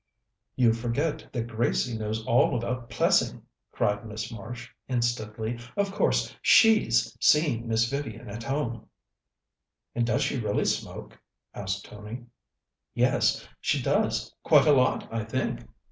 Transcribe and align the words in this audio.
"You 0.55 0.73
forget 0.73 1.31
that 1.31 1.45
Gracie 1.45 1.95
knows 1.95 2.25
all 2.25 2.57
about 2.57 2.89
Plessing," 2.89 3.43
cried 3.71 4.03
Miss 4.03 4.31
Marsh 4.31 4.67
instantly. 4.87 5.59
"Of 5.77 5.91
course, 5.91 6.35
she's 6.41 7.15
seen 7.21 7.67
Miss 7.67 7.87
Vivian 7.87 8.27
at 8.27 8.41
home." 8.41 8.87
"And 9.93 10.07
does 10.07 10.23
she 10.23 10.39
really 10.39 10.65
smoke?" 10.65 11.19
asked 11.53 11.85
Tony. 11.85 12.25
"Yes, 12.95 13.47
she 13.59 13.79
does. 13.79 14.33
Quite 14.41 14.65
a 14.65 14.73
lot, 14.73 15.07
I 15.13 15.23
think." 15.23 15.67